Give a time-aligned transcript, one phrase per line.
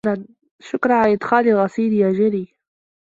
[0.59, 2.53] شكرا على آدخال الغسيل يا جيري.